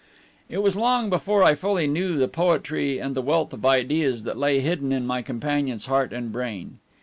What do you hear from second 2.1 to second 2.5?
the